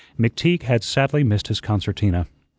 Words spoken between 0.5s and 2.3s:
had sadly missed his concertina.